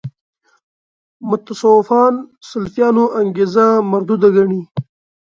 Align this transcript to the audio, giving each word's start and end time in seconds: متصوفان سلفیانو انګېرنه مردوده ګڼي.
متصوفان 1.29 2.13
سلفیانو 2.49 3.05
انګېرنه 3.19 3.65
مردوده 3.91 4.27
ګڼي. 4.35 4.61